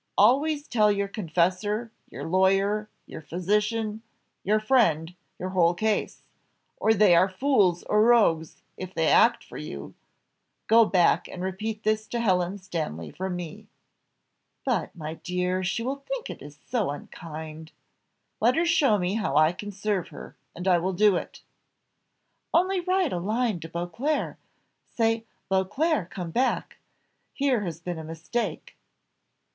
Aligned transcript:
Always 0.17 0.67
tell 0.67 0.91
your 0.91 1.07
confessor, 1.07 1.91
your 2.09 2.23
lawyer, 2.25 2.89
your 3.05 3.21
physician, 3.21 4.01
your 4.43 4.59
friend, 4.59 5.13
your 5.37 5.49
whole 5.49 5.75
case, 5.75 6.23
or 6.77 6.91
they 6.91 7.15
are 7.15 7.29
fools 7.29 7.83
or 7.83 8.01
rogues 8.01 8.63
if 8.77 8.95
they 8.95 9.09
act 9.09 9.43
for 9.43 9.57
you; 9.57 9.93
go 10.65 10.85
back 10.85 11.27
and 11.27 11.43
repeat 11.43 11.83
this 11.83 12.07
to 12.07 12.19
Helen 12.19 12.57
Stanley 12.57 13.11
from 13.11 13.35
me." 13.35 13.67
"But, 14.65 14.95
my 14.95 15.13
dear, 15.23 15.63
she 15.63 15.83
will 15.83 15.97
think 15.97 16.31
it 16.31 16.41
so 16.67 16.89
unkind." 16.89 17.71
"Let 18.39 18.55
her 18.55 18.65
show 18.65 18.97
me 18.97 19.13
how 19.13 19.37
I 19.37 19.51
can 19.51 19.71
serve 19.71 20.07
her, 20.07 20.35
and 20.55 20.67
I 20.67 20.79
will 20.79 20.93
do 20.93 21.15
it." 21.15 21.43
"Only 22.55 22.79
write 22.79 23.13
a 23.13 23.19
line 23.19 23.59
to 23.59 23.69
Beauclerc 23.69 24.37
say, 24.89 25.25
'Beauclerc 25.47 26.09
come 26.09 26.31
back, 26.31 26.77
here 27.35 27.61
has 27.65 27.79
been 27.79 27.99
a 27.99 28.03
mistake. 28.03 28.75